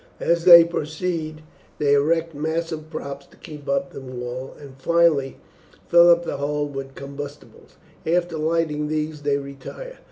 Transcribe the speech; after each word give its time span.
As 0.19 0.45
they 0.45 0.63
proceed 0.63 1.43
they 1.77 1.93
erect 1.93 2.33
massive 2.33 2.89
props 2.89 3.27
to 3.27 3.37
keep 3.37 3.69
up 3.69 3.91
the 3.91 4.01
wall, 4.01 4.51
and 4.59 4.75
finally 4.81 5.37
fill 5.89 6.09
up 6.09 6.25
the 6.25 6.37
hole 6.37 6.67
with 6.67 6.95
combustibles. 6.95 7.75
After 8.03 8.39
lighting 8.39 8.87
these 8.87 9.21
they 9.21 9.37
retire. 9.37 9.99